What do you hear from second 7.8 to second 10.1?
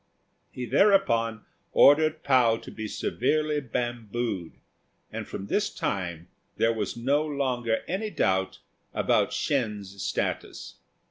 any doubt about Shên's